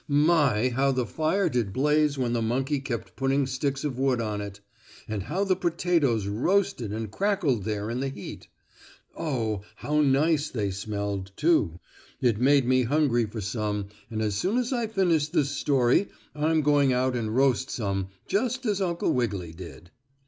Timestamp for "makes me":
12.41-12.81